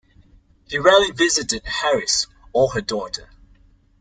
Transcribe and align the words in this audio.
He 0.67 0.79
rarely 0.79 1.11
visited 1.11 1.61
Harris 1.63 2.25
or 2.53 2.71
her 2.71 2.81
daughter. 2.81 3.29